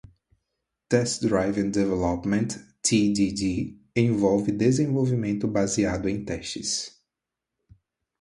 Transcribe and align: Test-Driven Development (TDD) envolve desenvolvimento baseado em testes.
Test-Driven 0.89 1.69
Development 1.71 2.57
(TDD) 2.81 3.77
envolve 3.95 4.51
desenvolvimento 4.51 5.47
baseado 5.47 6.09
em 6.09 6.25
testes. 6.25 6.99